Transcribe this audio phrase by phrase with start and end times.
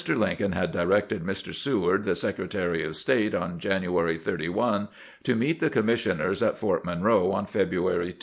[0.09, 1.53] Lincoln had directed Mr.
[1.53, 4.87] Seward, the Sec retary of State, on January 31,
[5.21, 8.17] to meet the commis sioners at Fort Monroe on February 2.